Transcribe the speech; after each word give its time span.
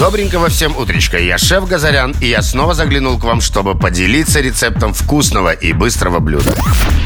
Добренького 0.00 0.48
всем 0.48 0.74
утречка. 0.78 1.18
Я 1.18 1.36
шеф 1.36 1.68
Газарян, 1.68 2.16
и 2.22 2.26
я 2.26 2.40
снова 2.40 2.72
заглянул 2.72 3.18
к 3.18 3.24
вам, 3.24 3.42
чтобы 3.42 3.78
поделиться 3.78 4.40
рецептом 4.40 4.94
вкусного 4.94 5.52
и 5.52 5.74
быстрого 5.74 6.20
блюда. 6.20 6.54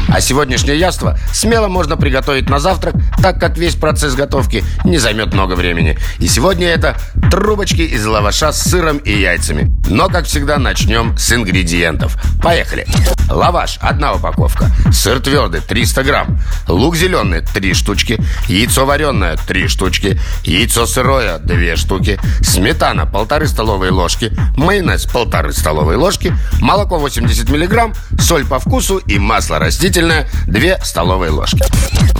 А 0.07 0.21
сегодняшнее 0.21 0.79
яство 0.79 1.19
смело 1.33 1.67
можно 1.67 1.97
приготовить 1.97 2.49
на 2.49 2.57
завтрак, 2.57 2.95
так 3.21 3.37
как 3.37 3.57
весь 3.57 3.75
процесс 3.75 4.15
готовки 4.15 4.63
не 4.85 4.97
займет 4.97 5.33
много 5.33 5.55
времени. 5.55 5.97
И 6.19 6.29
сегодня 6.29 6.67
это 6.69 6.95
трубочки 7.29 7.81
из 7.81 8.05
лаваша 8.05 8.53
с 8.53 8.61
сыром 8.61 8.99
и 8.99 9.11
яйцами. 9.11 9.75
Но, 9.89 10.07
как 10.07 10.23
всегда, 10.23 10.57
начнем 10.57 11.17
с 11.17 11.33
ингредиентов. 11.33 12.17
Поехали. 12.41 12.87
Лаваш– 13.29 13.77
одна 13.81 14.13
упаковка. 14.13 14.71
Сыр 14.93 15.19
твердый– 15.19 15.59
300 15.67 16.03
грамм. 16.03 16.39
Лук 16.69 16.95
зеленый– 16.95 17.41
3 17.53 17.73
штучки. 17.73 18.23
Яйцо 18.47 18.85
вареное– 18.85 19.35
3 19.47 19.67
штучки. 19.67 20.17
Яйцо 20.45 20.85
сырое– 20.85 21.39
2 21.39 21.75
штуки. 21.75 22.19
Сметана– 22.41 22.84
полторы 23.07 23.47
столовые 23.47 23.91
ложки. 23.91 24.31
Майонез– 24.55 25.05
полторы 25.11 25.53
столовые 25.53 25.97
ложки. 25.97 26.37
Молоко 26.61 26.99
80 26.99 27.49
миллиграмм. 27.49 27.93
Соль 28.19 28.45
по 28.45 28.59
вкусу 28.59 28.97
и 28.97 29.17
масло 29.17 29.57
растительное– 29.57 30.29
2 30.47 30.83
столовые 30.83 31.31
ложки. 31.31 31.63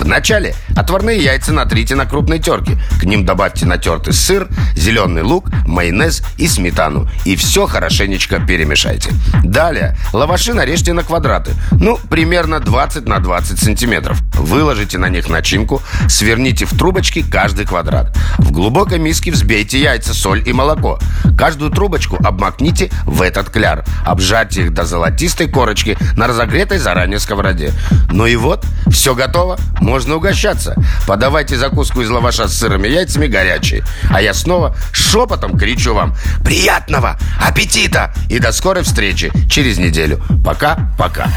Вначале 0.06 0.54
отварные 0.76 1.18
яйца 1.18 1.52
натрите 1.52 1.96
на 1.96 2.06
крупной 2.06 2.38
терке. 2.38 2.78
К 3.00 3.02
ним 3.02 3.26
добавьте 3.26 3.66
натертый 3.66 4.12
сыр, 4.12 4.46
зеленый 4.76 5.22
лук, 5.22 5.50
майонез 5.66 6.22
и 6.38 6.46
сметану. 6.46 7.08
И 7.24 7.34
все 7.34 7.66
хорошенечко 7.66 8.38
перемешайте. 8.38 9.10
Далее 9.42 9.96
лаваши 10.12 10.54
нарежьте 10.54 10.92
на 10.92 11.02
квадраты. 11.02 11.54
Ну, 11.72 11.98
примерно 12.08 12.60
20 12.60 13.08
на 13.08 13.18
20 13.18 13.58
сантиметров. 13.58 14.20
Выложите 14.34 14.96
на 14.96 15.08
них 15.08 15.28
начинку, 15.28 15.82
сверните 16.08 16.66
в 16.66 16.78
трубочки 16.78 17.28
каждый 17.28 17.66
квадрат. 17.66 18.16
В 18.38 18.52
глубокой 18.52 19.00
миске 19.00 19.32
взбейте 19.32 19.80
яйца, 19.80 20.14
соль 20.14 20.48
и 20.48 20.52
молоко. 20.52 21.00
Каждую 21.36 21.72
трубочку 21.72 22.16
обмакните 22.24 22.92
в 23.06 23.22
этот 23.22 23.50
кляр. 23.50 23.84
Обжарьте 24.04 24.62
их 24.62 24.72
до 24.72 24.84
золотистой 24.84 25.48
корочки 25.48 25.98
на 26.16 26.28
разогретой 26.28 26.78
заранее 26.78 27.18
сковороде. 27.18 27.72
Ну 28.12 28.26
и 28.26 28.36
вот, 28.36 28.64
все 28.86 29.16
готово, 29.16 29.58
можно 29.80 29.95
угощаться. 30.04 30.76
Подавайте 31.06 31.56
закуску 31.56 32.02
из 32.02 32.10
лаваша 32.10 32.48
с 32.48 32.58
сыром 32.58 32.84
и 32.84 32.90
яйцами 32.90 33.26
горячей. 33.26 33.82
А 34.10 34.20
я 34.20 34.34
снова 34.34 34.76
шепотом 34.92 35.58
кричу 35.58 35.94
вам 35.94 36.14
«Приятного 36.44 37.18
аппетита!» 37.40 38.12
и 38.28 38.38
до 38.38 38.52
скорой 38.52 38.82
встречи 38.82 39.32
через 39.48 39.78
неделю. 39.78 40.20
Пока-пока. 40.44 41.28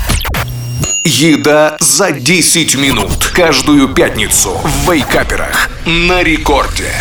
Еда 1.05 1.77
за 1.79 2.11
10 2.11 2.75
минут 2.75 3.31
Каждую 3.33 3.87
пятницу 3.89 4.51
в 4.63 4.91
Вейкаперах 4.91 5.69
На 5.85 6.21
рекорде 6.21 6.91